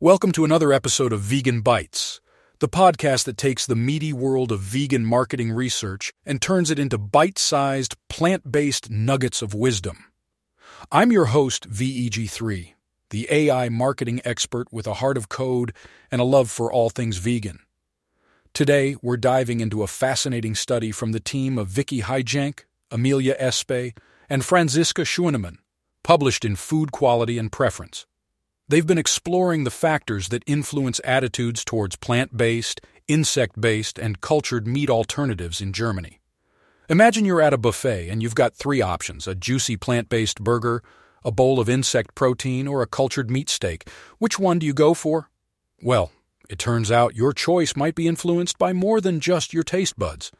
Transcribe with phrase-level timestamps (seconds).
[0.00, 2.20] Welcome to another episode of Vegan Bytes,
[2.58, 6.98] the podcast that takes the meaty world of vegan marketing research and turns it into
[6.98, 10.04] bite sized, plant based nuggets of wisdom.
[10.92, 12.74] I'm your host, VEG3,
[13.08, 15.72] the AI marketing expert with a heart of code
[16.10, 17.60] and a love for all things vegan.
[18.52, 23.96] Today, we're diving into a fascinating study from the team of Vicky Hijank, Amelia Espe,
[24.28, 25.56] and Franziska Schuenemann,
[26.02, 28.04] published in Food Quality and Preference.
[28.68, 34.66] They've been exploring the factors that influence attitudes towards plant based, insect based, and cultured
[34.66, 36.18] meat alternatives in Germany.
[36.88, 40.82] Imagine you're at a buffet and you've got three options a juicy plant based burger,
[41.24, 43.88] a bowl of insect protein, or a cultured meat steak.
[44.18, 45.30] Which one do you go for?
[45.80, 46.10] Well,
[46.50, 50.32] it turns out your choice might be influenced by more than just your taste buds.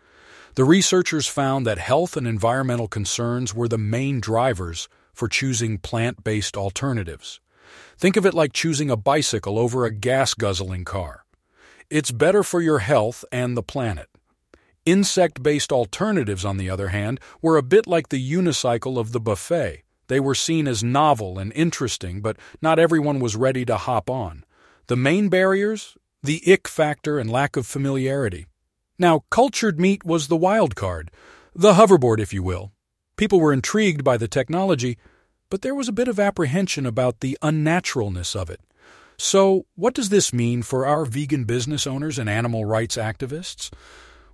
[0.57, 6.25] The researchers found that health and environmental concerns were the main drivers for choosing plant
[6.25, 7.39] based alternatives.
[7.99, 11.25] Think of it like choosing a bicycle over a gas guzzling car.
[11.89, 14.09] It's better for your health and the planet.
[14.85, 19.21] Insect based alternatives, on the other hand, were a bit like the unicycle of the
[19.21, 19.83] buffet.
[20.09, 24.45] They were seen as novel and interesting, but not everyone was ready to hop on.
[24.87, 25.97] The main barriers?
[26.23, 28.47] The ick factor and lack of familiarity.
[28.99, 31.11] Now, cultured meat was the wild card,
[31.55, 32.73] the hoverboard, if you will.
[33.17, 34.99] People were intrigued by the technology,
[35.51, 38.61] but there was a bit of apprehension about the unnaturalness of it.
[39.19, 43.73] So, what does this mean for our vegan business owners and animal rights activists?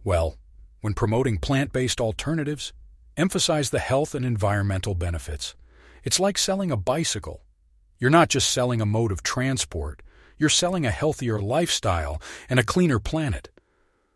[0.02, 0.36] Well,
[0.80, 2.72] when promoting plant based alternatives,
[3.16, 5.54] emphasize the health and environmental benefits.
[6.02, 7.42] It's like selling a bicycle.
[7.98, 10.02] You're not just selling a mode of transport,
[10.36, 13.48] you're selling a healthier lifestyle and a cleaner planet.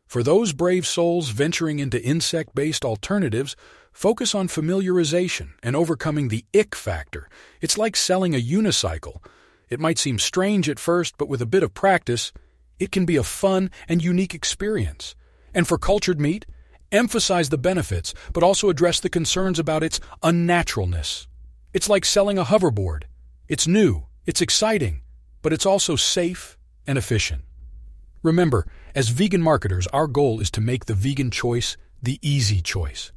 [0.08, 3.54] For those brave souls venturing into insect based alternatives,
[3.96, 7.30] Focus on familiarization and overcoming the ick factor.
[7.62, 9.24] It's like selling a unicycle.
[9.70, 12.30] It might seem strange at first, but with a bit of practice,
[12.78, 15.14] it can be a fun and unique experience.
[15.54, 16.44] And for cultured meat,
[16.92, 21.26] emphasize the benefits, but also address the concerns about its unnaturalness.
[21.72, 23.04] It's like selling a hoverboard.
[23.48, 25.00] It's new, it's exciting,
[25.40, 27.44] but it's also safe and efficient.
[28.22, 33.10] Remember, as vegan marketers, our goal is to make the vegan choice the easy choice.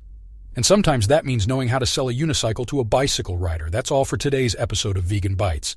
[0.56, 3.70] And sometimes that means knowing how to sell a unicycle to a bicycle rider.
[3.70, 5.76] That's all for today's episode of Vegan Bytes.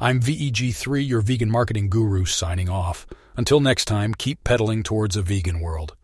[0.00, 3.06] I'm VEG3, your vegan marketing guru, signing off.
[3.36, 5.94] Until next time, keep pedaling towards a vegan world.